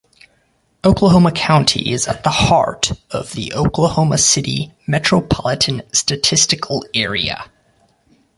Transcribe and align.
Oklahoma 0.83 1.31
County 1.31 1.91
is 1.91 2.07
at 2.07 2.23
the 2.23 2.31
heart 2.31 2.91
of 3.11 3.33
the 3.33 3.53
Oklahoma 3.53 4.17
City 4.17 4.73
Metropolitan 4.87 5.83
Statistical 5.93 6.83
Area. 6.95 7.45